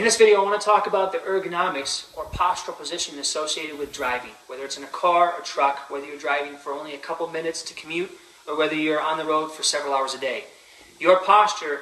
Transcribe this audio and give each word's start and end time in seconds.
In 0.00 0.04
this 0.04 0.16
video, 0.16 0.40
I 0.40 0.44
want 0.44 0.58
to 0.58 0.64
talk 0.64 0.86
about 0.86 1.12
the 1.12 1.18
ergonomics 1.18 2.06
or 2.16 2.24
postural 2.24 2.74
position 2.74 3.18
associated 3.18 3.78
with 3.78 3.92
driving, 3.92 4.30
whether 4.46 4.64
it's 4.64 4.78
in 4.78 4.82
a 4.82 4.86
car 4.86 5.34
or 5.34 5.42
truck, 5.42 5.90
whether 5.90 6.06
you're 6.06 6.16
driving 6.16 6.56
for 6.56 6.72
only 6.72 6.94
a 6.94 6.98
couple 6.98 7.28
minutes 7.28 7.60
to 7.64 7.74
commute, 7.74 8.10
or 8.48 8.56
whether 8.56 8.74
you're 8.74 9.02
on 9.02 9.18
the 9.18 9.26
road 9.26 9.52
for 9.52 9.62
several 9.62 9.92
hours 9.92 10.14
a 10.14 10.18
day. 10.18 10.44
Your 10.98 11.20
posture, 11.20 11.80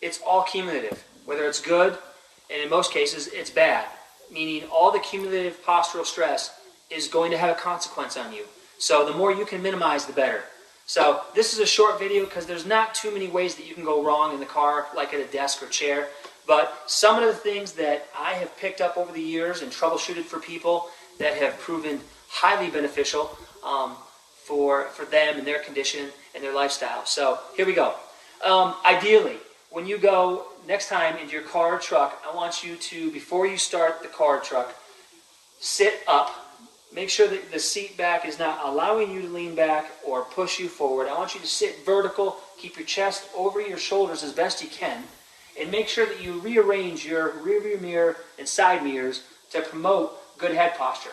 it's 0.00 0.22
all 0.26 0.42
cumulative, 0.42 1.04
whether 1.26 1.44
it's 1.44 1.60
good, 1.60 1.98
and 2.50 2.62
in 2.62 2.70
most 2.70 2.92
cases, 2.92 3.26
it's 3.26 3.50
bad, 3.50 3.86
meaning 4.32 4.66
all 4.70 4.90
the 4.90 4.98
cumulative 4.98 5.62
postural 5.62 6.06
stress 6.06 6.58
is 6.88 7.08
going 7.08 7.30
to 7.30 7.36
have 7.36 7.54
a 7.54 7.60
consequence 7.60 8.16
on 8.16 8.32
you. 8.32 8.46
So 8.78 9.04
the 9.04 9.12
more 9.12 9.32
you 9.32 9.44
can 9.44 9.62
minimize, 9.62 10.06
the 10.06 10.14
better. 10.14 10.44
So 10.86 11.20
this 11.34 11.52
is 11.52 11.58
a 11.58 11.66
short 11.66 11.98
video 11.98 12.24
because 12.24 12.46
there's 12.46 12.64
not 12.64 12.94
too 12.94 13.12
many 13.12 13.28
ways 13.28 13.54
that 13.56 13.66
you 13.66 13.74
can 13.74 13.84
go 13.84 14.02
wrong 14.02 14.32
in 14.32 14.40
the 14.40 14.46
car, 14.46 14.86
like 14.96 15.12
at 15.12 15.20
a 15.20 15.26
desk 15.26 15.62
or 15.62 15.66
chair. 15.66 16.08
But 16.50 16.82
some 16.86 17.22
of 17.22 17.28
the 17.28 17.32
things 17.32 17.74
that 17.74 18.08
I 18.18 18.32
have 18.32 18.56
picked 18.56 18.80
up 18.80 18.96
over 18.96 19.12
the 19.12 19.22
years 19.22 19.62
and 19.62 19.70
troubleshooted 19.70 20.24
for 20.24 20.40
people 20.40 20.88
that 21.20 21.36
have 21.36 21.56
proven 21.60 22.00
highly 22.28 22.68
beneficial 22.68 23.38
um, 23.64 23.94
for, 24.46 24.86
for 24.86 25.04
them 25.04 25.38
and 25.38 25.46
their 25.46 25.60
condition 25.60 26.08
and 26.34 26.42
their 26.42 26.52
lifestyle. 26.52 27.06
So 27.06 27.38
here 27.56 27.66
we 27.66 27.72
go. 27.72 27.94
Um, 28.44 28.74
ideally, 28.84 29.36
when 29.70 29.86
you 29.86 29.96
go 29.96 30.46
next 30.66 30.88
time 30.88 31.16
into 31.18 31.34
your 31.34 31.42
car 31.42 31.76
or 31.76 31.78
truck, 31.78 32.20
I 32.28 32.34
want 32.34 32.64
you 32.64 32.74
to, 32.74 33.12
before 33.12 33.46
you 33.46 33.56
start 33.56 34.02
the 34.02 34.08
car 34.08 34.38
or 34.38 34.40
truck, 34.40 34.74
sit 35.60 36.00
up. 36.08 36.34
Make 36.92 37.10
sure 37.10 37.28
that 37.28 37.52
the 37.52 37.60
seat 37.60 37.96
back 37.96 38.26
is 38.26 38.40
not 38.40 38.58
allowing 38.64 39.12
you 39.12 39.22
to 39.22 39.28
lean 39.28 39.54
back 39.54 39.92
or 40.04 40.24
push 40.24 40.58
you 40.58 40.68
forward. 40.68 41.06
I 41.06 41.16
want 41.16 41.32
you 41.32 41.40
to 41.42 41.46
sit 41.46 41.86
vertical, 41.86 42.38
keep 42.58 42.76
your 42.76 42.86
chest 42.86 43.28
over 43.36 43.60
your 43.60 43.78
shoulders 43.78 44.24
as 44.24 44.32
best 44.32 44.64
you 44.64 44.68
can 44.68 45.04
and 45.58 45.70
make 45.70 45.88
sure 45.88 46.06
that 46.06 46.22
you 46.22 46.40
rearrange 46.40 47.04
your 47.04 47.30
rear 47.38 47.60
view 47.60 47.78
mirror 47.78 48.16
and 48.38 48.46
side 48.46 48.82
mirrors 48.84 49.22
to 49.50 49.62
promote 49.62 50.38
good 50.38 50.54
head 50.54 50.76
posture. 50.76 51.10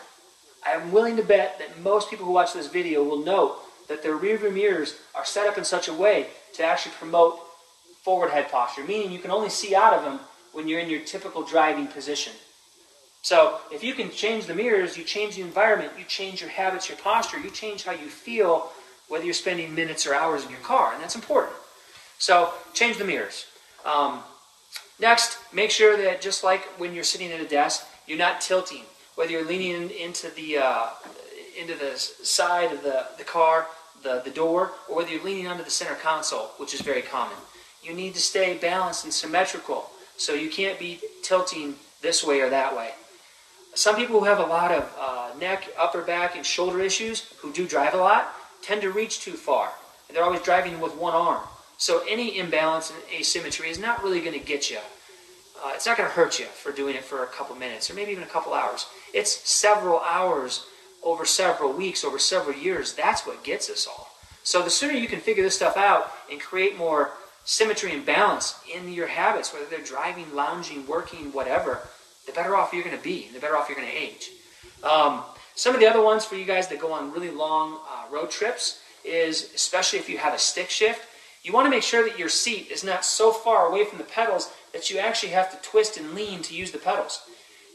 I 0.66 0.72
am 0.72 0.92
willing 0.92 1.16
to 1.16 1.22
bet 1.22 1.58
that 1.58 1.80
most 1.80 2.10
people 2.10 2.26
who 2.26 2.32
watch 2.32 2.52
this 2.52 2.66
video 2.66 3.02
will 3.02 3.24
note 3.24 3.58
that 3.88 4.02
their 4.02 4.16
rear 4.16 4.36
view 4.36 4.50
mirrors 4.50 4.96
are 5.14 5.24
set 5.24 5.46
up 5.46 5.58
in 5.58 5.64
such 5.64 5.88
a 5.88 5.92
way 5.92 6.28
to 6.54 6.64
actually 6.64 6.92
promote 6.98 7.38
forward 8.02 8.30
head 8.30 8.50
posture, 8.50 8.84
meaning 8.84 9.12
you 9.12 9.18
can 9.18 9.30
only 9.30 9.50
see 9.50 9.74
out 9.74 9.94
of 9.94 10.04
them 10.04 10.20
when 10.52 10.68
you're 10.68 10.80
in 10.80 10.90
your 10.90 11.00
typical 11.00 11.42
driving 11.42 11.86
position. 11.86 12.32
So 13.22 13.58
if 13.72 13.82
you 13.82 13.94
can 13.94 14.10
change 14.10 14.46
the 14.46 14.54
mirrors, 14.54 14.96
you 14.96 15.04
change 15.04 15.36
the 15.36 15.42
environment, 15.42 15.92
you 15.98 16.04
change 16.04 16.40
your 16.40 16.50
habits, 16.50 16.88
your 16.88 16.98
posture, 16.98 17.38
you 17.38 17.50
change 17.50 17.84
how 17.84 17.92
you 17.92 18.08
feel, 18.08 18.70
whether 19.08 19.24
you're 19.24 19.34
spending 19.34 19.74
minutes 19.74 20.06
or 20.06 20.14
hours 20.14 20.44
in 20.44 20.50
your 20.50 20.60
car, 20.60 20.94
and 20.94 21.02
that's 21.02 21.16
important. 21.16 21.56
So 22.18 22.52
change 22.74 22.98
the 22.98 23.04
mirrors. 23.04 23.46
Um, 23.84 24.22
Next, 25.00 25.38
make 25.52 25.70
sure 25.70 25.96
that 25.96 26.20
just 26.20 26.42
like 26.42 26.64
when 26.78 26.92
you're 26.92 27.04
sitting 27.04 27.30
at 27.30 27.40
a 27.40 27.46
desk, 27.46 27.86
you're 28.06 28.18
not 28.18 28.40
tilting. 28.40 28.82
Whether 29.14 29.32
you're 29.32 29.44
leaning 29.44 29.90
into 29.90 30.30
the 30.30 30.58
uh, 30.58 30.88
into 31.58 31.74
the 31.74 31.96
side 31.96 32.72
of 32.72 32.82
the, 32.82 33.06
the 33.16 33.24
car, 33.24 33.66
the, 34.02 34.22
the 34.24 34.30
door, 34.30 34.72
or 34.88 34.96
whether 34.96 35.10
you're 35.10 35.24
leaning 35.24 35.48
onto 35.48 35.64
the 35.64 35.70
center 35.70 35.94
console, 35.96 36.50
which 36.58 36.72
is 36.72 36.80
very 36.80 37.02
common. 37.02 37.36
You 37.82 37.94
need 37.94 38.14
to 38.14 38.20
stay 38.20 38.56
balanced 38.56 39.04
and 39.04 39.12
symmetrical, 39.12 39.90
so 40.16 40.34
you 40.34 40.50
can't 40.50 40.78
be 40.78 41.00
tilting 41.22 41.74
this 42.00 42.24
way 42.24 42.40
or 42.40 42.50
that 42.50 42.76
way. 42.76 42.90
Some 43.74 43.96
people 43.96 44.18
who 44.20 44.24
have 44.24 44.38
a 44.38 44.46
lot 44.46 44.72
of 44.72 44.92
uh, 44.98 45.30
neck, 45.38 45.68
upper 45.78 46.02
back, 46.02 46.36
and 46.36 46.44
shoulder 46.46 46.80
issues, 46.80 47.32
who 47.38 47.52
do 47.52 47.66
drive 47.66 47.94
a 47.94 47.98
lot, 47.98 48.34
tend 48.62 48.82
to 48.82 48.90
reach 48.90 49.20
too 49.20 49.32
far. 49.32 49.70
And 50.08 50.16
they're 50.16 50.24
always 50.24 50.42
driving 50.42 50.80
with 50.80 50.94
one 50.96 51.14
arm. 51.14 51.42
So 51.78 52.02
any 52.08 52.38
imbalance 52.38 52.90
and 52.90 52.98
asymmetry 53.12 53.70
is 53.70 53.78
not 53.78 54.02
really 54.02 54.20
going 54.20 54.38
to 54.38 54.44
get 54.44 54.68
you. 54.68 54.78
Uh, 55.64 55.70
it's 55.74 55.86
not 55.86 55.96
going 55.96 56.08
to 56.08 56.14
hurt 56.14 56.38
you 56.38 56.46
for 56.46 56.72
doing 56.72 56.96
it 56.96 57.04
for 57.04 57.22
a 57.22 57.26
couple 57.28 57.54
minutes 57.56 57.90
or 57.90 57.94
maybe 57.94 58.12
even 58.12 58.24
a 58.24 58.26
couple 58.26 58.52
hours. 58.52 58.86
It's 59.14 59.48
several 59.48 60.00
hours 60.00 60.66
over 61.02 61.24
several 61.24 61.72
weeks, 61.72 62.04
over 62.04 62.18
several 62.18 62.56
years. 62.56 62.94
That's 62.94 63.26
what 63.26 63.44
gets 63.44 63.70
us 63.70 63.86
all. 63.86 64.08
So 64.42 64.62
the 64.62 64.70
sooner 64.70 64.92
you 64.92 65.08
can 65.08 65.20
figure 65.20 65.42
this 65.42 65.54
stuff 65.54 65.76
out 65.76 66.10
and 66.30 66.40
create 66.40 66.76
more 66.76 67.12
symmetry 67.44 67.92
and 67.92 68.04
balance 68.04 68.60
in 68.72 68.92
your 68.92 69.06
habits, 69.06 69.52
whether 69.52 69.66
they're 69.66 69.84
driving, 69.84 70.34
lounging, 70.34 70.86
working, 70.86 71.32
whatever, 71.32 71.80
the 72.26 72.32
better 72.32 72.56
off 72.56 72.72
you're 72.72 72.84
going 72.84 72.96
to 72.96 73.02
be, 73.02 73.26
and 73.26 73.34
the 73.34 73.40
better 73.40 73.56
off 73.56 73.68
you're 73.68 73.78
going 73.78 73.90
to 73.90 73.96
age. 73.96 74.30
Um, 74.82 75.22
some 75.54 75.74
of 75.74 75.80
the 75.80 75.86
other 75.86 76.02
ones 76.02 76.24
for 76.24 76.34
you 76.34 76.44
guys 76.44 76.68
that 76.68 76.80
go 76.80 76.92
on 76.92 77.12
really 77.12 77.30
long 77.30 77.78
uh, 77.88 78.12
road 78.12 78.30
trips 78.30 78.80
is, 79.04 79.52
especially 79.54 79.98
if 79.98 80.08
you 80.08 80.18
have 80.18 80.34
a 80.34 80.38
stick 80.38 80.70
shift, 80.70 81.04
you 81.42 81.52
want 81.52 81.66
to 81.66 81.70
make 81.70 81.82
sure 81.82 82.08
that 82.08 82.18
your 82.18 82.28
seat 82.28 82.70
is 82.70 82.84
not 82.84 83.04
so 83.04 83.32
far 83.32 83.66
away 83.66 83.84
from 83.84 83.98
the 83.98 84.04
pedals 84.04 84.50
that 84.72 84.90
you 84.90 84.98
actually 84.98 85.32
have 85.32 85.50
to 85.50 85.68
twist 85.68 85.96
and 85.96 86.14
lean 86.14 86.42
to 86.42 86.54
use 86.54 86.72
the 86.72 86.78
pedals. 86.78 87.22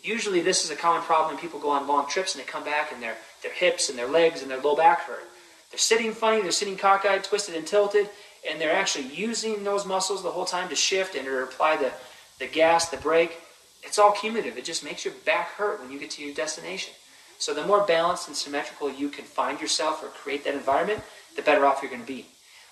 Usually 0.04 0.42
this 0.42 0.66
is 0.66 0.72
a 0.72 0.76
common 0.76 1.02
problem 1.02 1.34
when 1.34 1.42
people 1.42 1.60
go 1.60 1.70
on 1.70 1.88
long 1.88 2.08
trips 2.08 2.36
and 2.36 2.44
they 2.44 2.48
come 2.48 2.64
back 2.64 2.92
and 2.92 3.02
their, 3.02 3.16
their 3.42 3.54
hips 3.54 3.90
and 3.90 3.98
their 3.98 4.08
legs 4.08 4.42
and 4.42 4.52
their 4.52 4.60
low 4.60 4.76
back 4.76 5.02
hurt. 5.02 5.24
They're 5.72 5.80
sitting 5.80 6.12
funny, 6.12 6.42
they're 6.42 6.52
sitting 6.52 6.76
cockeyed, 6.76 7.24
twisted 7.24 7.56
and 7.56 7.66
tilted, 7.66 8.10
and 8.48 8.60
they're 8.60 8.76
actually 8.76 9.08
using 9.08 9.64
those 9.64 9.86
muscles 9.86 10.22
the 10.22 10.32
whole 10.32 10.46
time 10.46 10.70
to 10.70 10.76
shift 10.76 11.16
and 11.16 11.26
to 11.26 11.44
apply 11.44 11.78
the, 11.78 11.92
the 12.40 12.48
gas, 12.48 12.90
the 12.90 12.98
brake. 12.98 13.40
It's 13.82 13.98
all 13.98 14.12
cumulative. 14.12 14.58
It 14.58 14.66
just 14.66 14.84
makes 14.84 15.06
your 15.06 15.14
back 15.26 15.50
hurt 15.54 15.82
when 15.82 15.92
you 15.92 16.00
get 16.00 16.12
to 16.12 16.24
your 16.24 16.34
destination. 16.34 16.94
So 17.38 17.54
the 17.54 17.66
more 17.66 17.86
balanced 17.86 18.28
and 18.28 18.38
symmetrical 18.38 18.92
you 18.92 19.10
can 19.10 19.26
find 19.26 19.60
yourself 19.60 20.04
or 20.04 20.08
create 20.08 20.44
that 20.44 20.54
environment, 20.54 21.02
the 21.36 21.42
better 21.42 21.66
off 21.66 21.82
you're 21.82 21.92
going 21.92 22.06
to 22.06 22.08
be. 22.08 22.26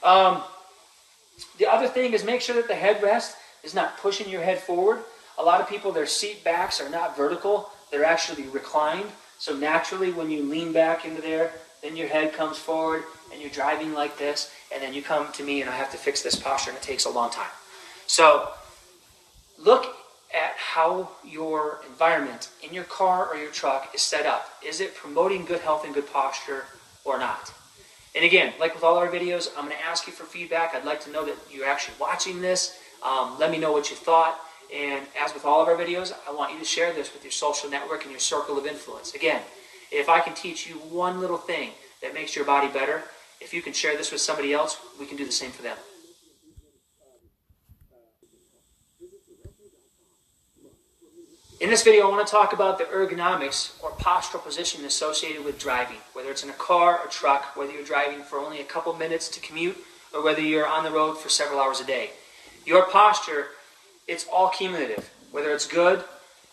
Um, 0.04 0.44
the 1.58 1.68
other 1.68 1.88
thing 1.88 2.14
is 2.14 2.24
make 2.24 2.42
sure 2.42 2.56
that 2.56 2.68
the 2.68 2.74
headrest 2.74 3.36
is 3.64 3.74
not 3.74 3.98
pushing 3.98 4.30
your 4.30 4.42
head 4.42 4.60
forward. 4.60 5.00
A 5.38 5.44
lot 5.44 5.62
of 5.62 5.70
people, 5.70 5.92
their 5.92 6.06
seat 6.06 6.44
backs 6.44 6.82
are 6.82 6.90
not 6.90 7.18
vertical, 7.18 7.70
they're 7.92 8.06
actually 8.06 8.44
reclined. 8.44 9.10
So 9.40 9.56
naturally, 9.56 10.12
when 10.12 10.30
you 10.30 10.44
lean 10.44 10.72
back 10.72 11.06
into 11.06 11.22
there, 11.22 11.52
then 11.82 11.96
your 11.96 12.08
head 12.08 12.34
comes 12.34 12.58
forward 12.58 13.04
and 13.32 13.42
you're 13.42 13.50
driving 13.50 13.94
like 13.94 14.18
this, 14.18 14.52
and 14.74 14.84
then 14.84 14.94
you 14.94 15.02
come 15.02 15.32
to 15.34 15.44
me 15.44 15.62
and 15.62 15.70
I 15.70 15.76
have 15.76 15.92
to 15.92 15.98
fix 15.98 16.22
this 16.22 16.36
posture, 16.36 16.72
and 16.72 16.78
it 16.78 16.84
takes 16.84 17.06
a 17.06 17.10
long 17.10 17.32
time. 17.32 17.50
So 18.08 18.50
look 19.58 19.96
at 20.34 20.54
how 20.58 21.10
your 21.26 21.82
environment 21.88 22.50
in 22.62 22.74
your 22.74 22.84
car 22.86 23.28
or 23.28 23.36
your 23.36 23.52
truck 23.52 23.94
is 23.96 24.02
set 24.02 24.26
up. 24.26 24.50
Is 24.66 24.80
it 24.80 24.96
promoting 24.96 25.46
good 25.46 25.62
health 25.62 25.86
and 25.86 25.94
good 25.94 26.12
posture 26.12 26.66
or 27.04 27.18
not? 27.18 27.54
And 28.14 28.26
again, 28.26 28.54
like 28.60 28.74
with 28.74 28.84
all 28.84 28.98
our 28.98 29.08
videos, 29.08 29.50
I'm 29.58 29.66
going 29.66 29.78
to 29.78 29.84
ask 29.86 30.06
you 30.06 30.14
for 30.14 30.24
feedback. 30.24 30.76
I'd 30.76 30.86
like 30.86 31.02
to 31.02 31.12
know 31.12 31.26
that 31.26 31.36
you're 31.50 31.68
actually 31.68 31.96
watching 32.00 32.42
this. 32.42 32.78
Um, 33.04 33.38
let 33.40 33.52
me 33.52 33.58
know 33.58 33.72
what 33.72 33.90
you 33.90 33.96
thought. 33.96 34.40
And 34.74 35.06
as 35.20 35.34
with 35.34 35.46
all 35.46 35.62
of 35.62 35.68
our 35.68 35.76
videos, 35.76 36.14
I 36.28 36.34
want 36.34 36.54
you 36.54 36.60
to 36.60 36.66
share 36.66 36.94
this 36.94 37.14
with 37.14 37.24
your 37.24 37.32
social 37.32 37.70
network 37.70 38.04
and 38.04 38.12
your 38.12 38.20
circle 38.20 38.58
of 38.58 38.66
influence. 38.66 39.14
Again, 39.16 39.42
if 39.92 40.08
I 40.08 40.20
can 40.20 40.34
teach 40.34 40.68
you 40.68 40.76
one 40.76 41.20
little 41.20 41.38
thing 41.38 41.72
that 42.02 42.14
makes 42.14 42.36
your 42.36 42.46
body 42.46 42.68
better, 42.68 43.04
if 43.42 43.54
you 43.54 43.62
can 43.62 43.74
share 43.74 43.98
this 43.98 44.12
with 44.12 44.22
somebody 44.22 44.54
else, 44.54 44.78
we 45.00 45.06
can 45.06 45.18
do 45.18 45.26
the 45.26 45.32
same 45.32 45.52
for 45.52 45.64
them. 45.64 45.78
In 51.62 51.70
this 51.70 51.84
video, 51.84 52.08
I 52.08 52.10
want 52.10 52.26
to 52.26 52.32
talk 52.32 52.54
about 52.54 52.80
the 52.80 52.86
ergonomics 52.86 53.80
or 53.84 53.92
postural 53.92 54.44
position 54.44 54.84
associated 54.84 55.46
with 55.46 55.60
driving, 55.60 55.98
whether 56.14 56.32
it's 56.32 56.44
in 56.44 56.50
a 56.50 56.54
car 56.54 56.98
or 56.98 57.08
truck, 57.08 57.56
whether 57.56 57.72
you're 57.72 57.84
driving 57.84 58.24
for 58.24 58.40
only 58.40 58.62
a 58.62 58.64
couple 58.64 58.92
minutes 58.96 59.30
to 59.30 59.40
commute, 59.42 59.78
or 60.12 60.24
whether 60.24 60.42
you're 60.42 60.66
on 60.66 60.84
the 60.84 60.90
road 60.90 61.20
for 61.20 61.30
several 61.30 61.60
hours 61.60 61.80
a 61.80 61.86
day. 61.86 62.10
Your 62.66 62.88
posture, 62.90 63.50
it's 64.08 64.26
all 64.34 64.50
cumulative, 64.50 65.12
whether 65.30 65.52
it's 65.52 65.68
good, 65.68 66.04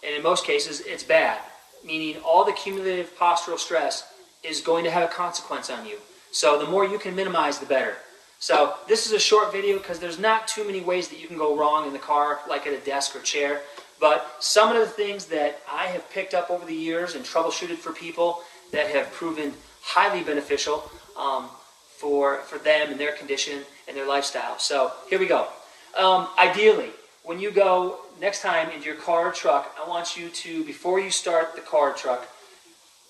and 0.04 0.14
in 0.14 0.22
most 0.22 0.44
cases, 0.44 0.80
it's 0.80 1.04
bad, 1.04 1.40
meaning 1.82 2.20
all 2.22 2.44
the 2.44 2.52
cumulative 2.52 3.16
postural 3.16 3.58
stress 3.58 4.12
is 4.44 4.60
going 4.60 4.84
to 4.84 4.90
have 4.90 5.04
a 5.04 5.12
consequence 5.14 5.70
on 5.70 5.86
you. 5.86 5.96
So 6.32 6.58
the 6.58 6.70
more 6.70 6.84
you 6.84 6.98
can 6.98 7.16
minimize, 7.16 7.58
the 7.58 7.64
better. 7.64 7.94
So 8.40 8.75
this 8.88 9.06
is 9.06 9.12
a 9.12 9.19
short 9.19 9.52
video 9.52 9.78
because 9.78 10.00
there's 10.00 10.19
not 10.19 10.46
too 10.46 10.66
many 10.66 10.82
ways 10.82 11.08
that 11.08 11.19
you 11.19 11.28
can 11.28 11.38
go 11.38 11.56
wrong 11.56 11.86
in 11.86 11.94
the 11.94 11.99
car, 11.99 12.40
like 12.46 12.66
at 12.66 12.75
a 12.75 12.84
desk 12.84 13.16
or 13.16 13.20
chair. 13.20 13.62
But 14.00 14.37
some 14.41 14.71
of 14.71 14.79
the 14.79 14.87
things 14.87 15.27
that 15.27 15.61
I 15.71 15.87
have 15.87 16.09
picked 16.11 16.35
up 16.35 16.50
over 16.50 16.65
the 16.65 16.75
years 16.75 17.15
and 17.15 17.25
troubleshooted 17.25 17.79
for 17.79 17.93
people 17.93 18.43
that 18.73 18.89
have 18.89 19.11
proven 19.12 19.53
highly 19.83 20.23
beneficial 20.23 20.91
um, 21.17 21.49
for, 21.97 22.39
for 22.43 22.59
them 22.59 22.91
and 22.91 23.00
their 23.00 23.12
condition 23.12 23.62
and 23.89 23.97
their 23.97 24.06
lifestyle. 24.06 24.59
So 24.59 24.93
here 25.11 25.19
we 25.19 25.27
go. 25.27 25.49
Um, 25.97 26.29
ideally, 26.39 26.91
when 27.25 27.41
you 27.41 27.50
go 27.50 27.99
next 28.21 28.43
time 28.43 28.71
into 28.71 28.87
your 28.87 28.97
car 28.97 29.29
or 29.29 29.33
truck, 29.33 29.75
I 29.83 29.89
want 29.89 30.17
you 30.17 30.29
to, 30.29 30.65
before 30.65 31.00
you 31.00 31.11
start 31.11 31.56
the 31.56 31.61
car 31.61 31.91
or 31.91 31.95
truck, 31.95 32.29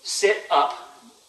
sit 0.02 0.44
up. 0.50 0.84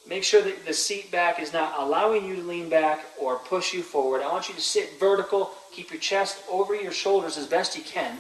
Make 0.07 0.23
sure 0.23 0.41
that 0.41 0.65
the 0.65 0.73
seat 0.73 1.11
back 1.11 1.39
is 1.39 1.53
not 1.53 1.75
allowing 1.77 2.25
you 2.25 2.37
to 2.37 2.41
lean 2.41 2.69
back 2.69 3.05
or 3.19 3.37
push 3.37 3.73
you 3.73 3.83
forward. 3.83 4.21
I 4.21 4.31
want 4.31 4.47
you 4.47 4.55
to 4.55 4.61
sit 4.61 4.99
vertical, 4.99 5.51
keep 5.71 5.91
your 5.91 5.99
chest 5.99 6.41
over 6.49 6.73
your 6.73 6.91
shoulders 6.91 7.37
as 7.37 7.45
best 7.45 7.77
you 7.77 7.83
can 7.83 8.17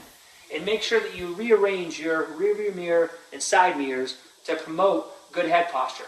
and 0.53 0.65
make 0.65 0.81
sure 0.81 0.99
that 0.99 1.15
you 1.15 1.33
rearrange 1.33 1.99
your 1.99 2.25
rear 2.25 2.55
view 2.55 2.71
mirror 2.71 3.11
and 3.31 3.41
side 3.41 3.77
mirrors 3.77 4.17
to 4.45 4.55
promote 4.55 5.31
good 5.31 5.47
head 5.47 5.69
posture. 5.71 6.05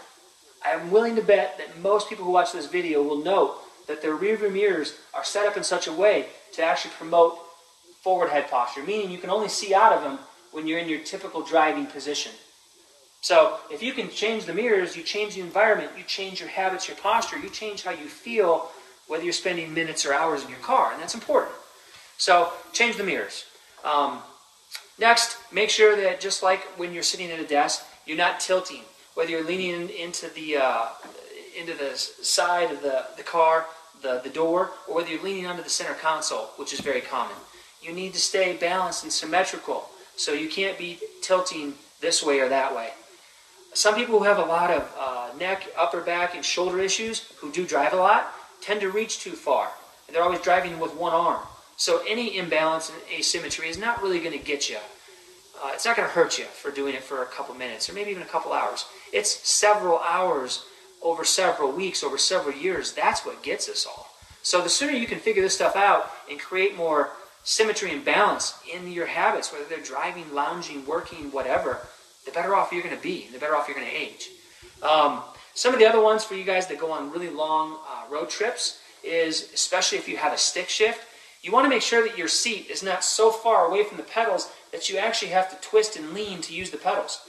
I 0.64 0.70
am 0.70 0.90
willing 0.90 1.16
to 1.16 1.22
bet 1.22 1.58
that 1.58 1.80
most 1.80 2.08
people 2.08 2.24
who 2.24 2.30
watch 2.32 2.52
this 2.52 2.66
video 2.66 3.02
will 3.02 3.22
note 3.22 3.56
that 3.88 4.02
their 4.02 4.14
rear 4.14 4.36
view 4.36 4.50
mirrors 4.50 4.98
are 5.14 5.24
set 5.24 5.46
up 5.46 5.56
in 5.56 5.64
such 5.64 5.86
a 5.86 5.92
way 5.92 6.26
to 6.52 6.62
actually 6.62 6.92
promote 6.92 7.38
forward 8.02 8.30
head 8.30 8.50
posture, 8.50 8.82
meaning 8.82 9.10
you 9.10 9.18
can 9.18 9.30
only 9.30 9.48
see 9.48 9.74
out 9.74 9.92
of 9.92 10.02
them 10.02 10.18
when 10.50 10.66
you're 10.66 10.78
in 10.78 10.88
your 10.88 11.00
typical 11.00 11.42
driving 11.42 11.86
position. 11.86 12.32
So 13.20 13.58
if 13.70 13.82
you 13.82 13.92
can 13.92 14.10
change 14.10 14.44
the 14.44 14.52
mirrors, 14.52 14.96
you 14.96 15.04
change 15.04 15.36
the 15.36 15.40
environment, 15.40 15.92
you 15.96 16.02
change 16.04 16.40
your 16.40 16.48
habits, 16.48 16.88
your 16.88 16.96
posture, 16.96 17.38
you 17.38 17.48
change 17.48 17.84
how 17.84 17.92
you 17.92 18.08
feel, 18.08 18.68
whether 19.06 19.22
you're 19.22 19.32
spending 19.32 19.72
minutes 19.72 20.04
or 20.04 20.12
hours 20.12 20.42
in 20.42 20.50
your 20.50 20.58
car, 20.58 20.92
and 20.92 21.00
that's 21.00 21.14
important. 21.14 21.54
So 22.18 22.52
change 22.72 22.96
the 22.96 23.04
mirrors. 23.04 23.44
Um, 23.84 24.18
next, 25.02 25.36
make 25.52 25.68
sure 25.68 25.94
that 25.96 26.20
just 26.20 26.42
like 26.42 26.60
when 26.78 26.94
you're 26.94 27.02
sitting 27.02 27.30
at 27.30 27.38
a 27.38 27.46
desk, 27.46 27.84
you're 28.06 28.16
not 28.16 28.40
tilting. 28.40 28.84
Whether 29.14 29.32
you're 29.32 29.44
leaning 29.44 29.90
into 29.90 30.32
the 30.32 30.56
uh, 30.56 30.86
into 31.60 31.74
the 31.74 31.94
side 31.96 32.70
of 32.70 32.80
the, 32.80 33.04
the 33.18 33.22
car, 33.22 33.66
the, 34.00 34.22
the 34.24 34.30
door, 34.30 34.70
or 34.88 34.96
whether 34.96 35.10
you're 35.10 35.22
leaning 35.22 35.46
onto 35.46 35.62
the 35.62 35.68
center 35.68 35.92
console, 35.94 36.46
which 36.56 36.72
is 36.72 36.80
very 36.80 37.02
common. 37.02 37.36
You 37.82 37.92
need 37.92 38.14
to 38.14 38.20
stay 38.20 38.56
balanced 38.56 39.02
and 39.02 39.12
symmetrical. 39.12 39.90
So 40.16 40.32
you 40.32 40.48
can't 40.48 40.78
be 40.78 40.98
tilting 41.20 41.74
this 42.00 42.22
way 42.22 42.40
or 42.40 42.48
that 42.48 42.74
way. 42.74 42.90
Some 43.74 43.94
people 43.94 44.18
who 44.18 44.24
have 44.24 44.38
a 44.38 44.44
lot 44.44 44.70
of 44.70 44.90
uh, 44.98 45.30
neck, 45.38 45.68
upper 45.76 46.00
back, 46.00 46.34
and 46.34 46.44
shoulder 46.44 46.80
issues, 46.80 47.32
who 47.38 47.50
do 47.52 47.66
drive 47.66 47.92
a 47.92 47.96
lot, 47.96 48.32
tend 48.60 48.80
to 48.80 48.90
reach 48.90 49.20
too 49.20 49.32
far. 49.32 49.68
And 50.06 50.14
they're 50.14 50.22
always 50.22 50.40
driving 50.40 50.78
with 50.78 50.94
one 50.94 51.12
arm. 51.12 51.40
So 51.76 52.02
any 52.06 52.36
imbalance 52.36 52.90
and 52.90 52.98
asymmetry 53.18 53.68
is 53.68 53.78
not 53.78 54.02
really 54.02 54.20
going 54.20 54.38
to 54.38 54.44
get 54.44 54.70
you. 54.70 54.78
Uh, 55.62 55.70
it's 55.72 55.84
not 55.84 55.96
going 55.96 56.08
to 56.08 56.14
hurt 56.14 56.38
you 56.38 56.44
for 56.44 56.72
doing 56.72 56.94
it 56.94 57.02
for 57.02 57.22
a 57.22 57.26
couple 57.26 57.54
minutes 57.54 57.88
or 57.88 57.92
maybe 57.92 58.10
even 58.10 58.22
a 58.22 58.26
couple 58.26 58.52
hours. 58.52 58.84
It's 59.12 59.30
several 59.48 60.00
hours 60.00 60.64
over 61.02 61.24
several 61.24 61.70
weeks, 61.70 62.02
over 62.02 62.18
several 62.18 62.56
years. 62.56 62.92
That's 62.92 63.24
what 63.24 63.42
gets 63.42 63.68
us 63.68 63.86
all. 63.86 64.08
So 64.42 64.60
the 64.60 64.68
sooner 64.68 64.92
you 64.92 65.06
can 65.06 65.20
figure 65.20 65.42
this 65.42 65.54
stuff 65.54 65.76
out 65.76 66.10
and 66.28 66.40
create 66.40 66.76
more 66.76 67.10
symmetry 67.44 67.92
and 67.92 68.04
balance 68.04 68.58
in 68.72 68.90
your 68.90 69.06
habits, 69.06 69.52
whether 69.52 69.64
they're 69.64 69.82
driving, 69.82 70.32
lounging, 70.34 70.84
working, 70.84 71.30
whatever, 71.30 71.78
the 72.24 72.32
better 72.32 72.54
off 72.54 72.72
you're 72.72 72.82
going 72.82 72.96
to 72.96 73.02
be, 73.02 73.28
the 73.32 73.38
better 73.38 73.54
off 73.54 73.68
you're 73.68 73.76
going 73.76 73.88
to 73.88 73.96
age. 73.96 74.30
Um, 74.82 75.22
some 75.54 75.72
of 75.72 75.78
the 75.78 75.86
other 75.86 76.00
ones 76.00 76.24
for 76.24 76.34
you 76.34 76.44
guys 76.44 76.66
that 76.68 76.78
go 76.78 76.90
on 76.90 77.12
really 77.12 77.30
long 77.30 77.78
uh, 77.88 78.12
road 78.12 78.30
trips 78.30 78.80
is, 79.04 79.50
especially 79.54 79.98
if 79.98 80.08
you 80.08 80.16
have 80.16 80.32
a 80.32 80.38
stick 80.38 80.68
shift, 80.68 81.04
you 81.42 81.52
want 81.52 81.64
to 81.64 81.68
make 81.68 81.82
sure 81.82 82.06
that 82.06 82.16
your 82.16 82.28
seat 82.28 82.68
is 82.70 82.82
not 82.82 83.04
so 83.04 83.30
far 83.30 83.66
away 83.66 83.84
from 83.84 83.96
the 83.96 84.04
pedals 84.04 84.50
that 84.72 84.88
you 84.88 84.98
actually 84.98 85.30
have 85.30 85.50
to 85.50 85.68
twist 85.68 85.96
and 85.96 86.12
lean 86.12 86.40
to 86.42 86.54
use 86.54 86.70
the 86.70 86.76
pedals. 86.76 87.20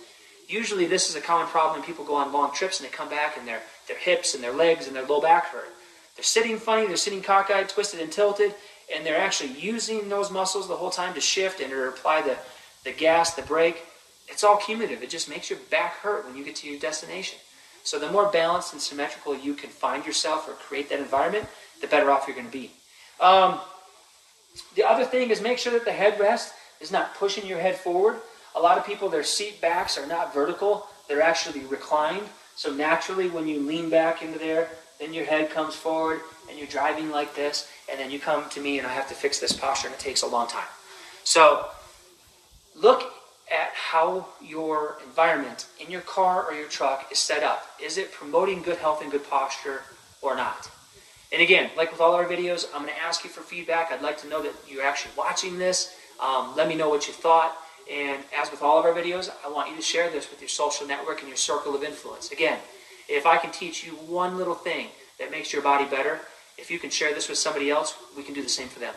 Usually 0.48 0.86
this 0.86 1.10
is 1.10 1.16
a 1.16 1.22
common 1.22 1.48
problem 1.48 1.80
when 1.80 1.88
people 1.88 2.06
go 2.06 2.16
on 2.16 2.32
long 2.32 2.54
trips 2.54 2.80
and 2.80 2.88
they 2.88 2.94
come 2.94 3.10
back 3.10 3.38
and 3.38 3.48
their, 3.48 3.62
their 3.88 3.98
hips 3.98 4.34
and 4.34 4.44
their 4.44 4.54
legs 4.54 4.88
and 4.88 4.96
their 4.96 5.06
low 5.06 5.22
back 5.22 5.46
hurt. 5.46 5.70
They're 6.16 6.24
sitting 6.24 6.58
funny, 6.58 6.88
they're 6.88 6.98
sitting 6.98 7.22
cockeyed, 7.22 7.70
twisted 7.70 8.00
and 8.00 8.12
tilted, 8.12 8.54
and 8.94 9.06
they're 9.06 9.18
actually 9.18 9.52
using 9.52 10.10
those 10.10 10.32
muscles 10.32 10.68
the 10.68 10.76
whole 10.76 10.90
time 10.90 11.14
to 11.14 11.22
shift 11.22 11.60
and 11.60 11.70
to 11.72 11.88
apply 11.88 12.22
the, 12.22 12.38
the 12.84 12.92
gas, 12.92 13.34
the 13.34 13.42
brake. 13.42 13.84
It's 14.28 14.44
all 14.44 14.58
cumulative. 14.58 15.02
It 15.02 15.10
just 15.10 15.30
makes 15.30 15.50
your 15.50 15.60
back 15.72 15.96
hurt 15.96 16.26
when 16.26 16.36
you 16.36 16.44
get 16.44 16.56
to 16.58 16.70
your 16.70 16.80
destination. 16.80 17.40
So 17.84 18.00
the 18.00 18.12
more 18.12 18.30
balanced 18.30 18.74
and 18.74 18.82
symmetrical 18.82 19.36
you 19.38 19.54
can 19.54 19.70
find 19.70 20.06
yourself 20.06 20.48
or 20.48 20.54
create 20.54 20.90
that 20.90 21.00
environment, 21.00 21.46
the 21.82 21.88
better 21.88 22.12
off 22.12 22.28
you're 22.28 22.36
going 22.36 22.48
to 22.48 22.52
be. 22.52 22.72
Um, 23.20 23.60
the 24.76 24.84
other 24.84 25.04
thing 25.04 25.32
is 25.32 25.42
make 25.42 25.58
sure 25.58 25.74
that 25.74 25.86
the 25.86 25.92
headrest 25.92 26.52
is 26.84 26.92
not 26.92 27.16
pushing 27.16 27.48
your 27.48 27.60
head 27.60 27.78
forward. 27.78 28.18
A 28.56 28.60
lot 28.60 28.78
of 28.78 28.86
people, 28.86 29.10
their 29.10 29.24
seat 29.24 29.62
backs 29.62 29.98
are 29.98 30.06
not 30.06 30.34
vertical, 30.34 30.86
they're 31.08 31.22
actually 31.22 31.62
reclined. 31.62 32.28
So 32.56 32.72
naturally, 32.72 33.30
when 33.30 33.48
you 33.48 33.62
lean 33.62 33.90
back 33.90 34.22
into 34.22 34.38
there, 34.38 34.70
then 35.00 35.14
your 35.14 35.26
head 35.26 35.50
comes 35.50 35.74
forward 35.74 36.20
and 36.50 36.58
you're 36.58 36.68
driving 36.68 37.10
like 37.10 37.34
this, 37.36 37.68
and 37.90 38.00
then 38.00 38.12
you 38.12 38.20
come 38.20 38.48
to 38.50 38.60
me 38.60 38.78
and 38.78 38.86
I 38.86 38.92
have 38.92 39.08
to 39.08 39.16
fix 39.16 39.40
this 39.40 39.54
posture, 39.54 39.88
and 39.88 39.96
it 39.96 40.00
takes 40.00 40.22
a 40.22 40.28
long 40.28 40.48
time. 40.48 40.68
So 41.24 41.68
look 42.76 43.12
at 43.50 43.72
how 43.74 44.28
your 44.42 44.98
environment 45.06 45.68
in 45.80 45.90
your 45.90 46.02
car 46.02 46.46
or 46.46 46.54
your 46.54 46.68
truck 46.68 47.08
is 47.12 47.18
set 47.18 47.44
up. 47.44 47.66
Is 47.82 47.98
it 47.98 48.12
promoting 48.12 48.62
good 48.62 48.78
health 48.78 49.02
and 49.02 49.10
good 49.10 49.28
posture 49.30 49.82
or 50.22 50.36
not? 50.36 50.70
And 51.32 51.42
again, 51.42 51.72
like 51.76 51.92
with 51.92 52.02
all 52.02 52.14
our 52.14 52.26
videos, 52.26 52.68
I'm 52.74 52.84
going 52.84 52.94
to 52.94 53.02
ask 53.02 53.24
you 53.24 53.30
for 53.30 53.42
feedback. 53.42 53.92
I'd 53.92 54.02
like 54.02 54.20
to 54.20 54.28
know 54.28 54.44
that 54.44 54.54
you're 54.70 54.86
actually 54.86 55.14
watching 55.18 55.58
this. 55.58 55.96
Um, 56.24 56.56
let 56.56 56.68
me 56.68 56.76
know 56.76 56.90
what 56.90 57.08
you 57.08 57.14
thought. 57.14 57.56
And 57.92 58.24
as 58.40 58.50
with 58.50 58.62
all 58.62 58.80
of 58.80 58.86
our 58.86 58.94
videos, 58.94 59.30
I 59.46 59.52
want 59.52 59.70
you 59.70 59.76
to 59.76 59.82
share 59.82 60.10
this 60.10 60.30
with 60.30 60.40
your 60.40 60.48
social 60.48 60.88
network 60.88 61.20
and 61.20 61.28
your 61.28 61.38
circle 61.38 61.76
of 61.76 61.84
influence. 61.84 62.32
Again, 62.32 62.60
if 63.10 63.26
I 63.26 63.38
can 63.38 63.52
teach 63.52 63.86
you 63.86 63.92
one 63.92 64.38
little 64.38 64.56
thing 64.56 64.88
that 65.20 65.32
makes 65.32 65.52
your 65.52 65.62
body 65.62 65.84
better, 65.86 66.22
if 66.58 66.72
you 66.72 66.80
can 66.80 66.90
share 66.90 67.14
this 67.14 67.28
with 67.28 67.38
somebody 67.38 67.70
else, 67.70 67.96
we 68.16 68.24
can 68.24 68.34
do 68.34 68.42
the 68.42 68.50
same 68.50 68.70
for 68.70 68.80
them. 68.80 68.94